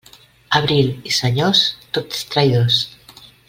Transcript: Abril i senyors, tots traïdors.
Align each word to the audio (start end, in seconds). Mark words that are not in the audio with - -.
Abril 0.59 0.89
i 1.11 1.13
senyors, 1.17 1.61
tots 1.99 2.25
traïdors. 2.33 2.81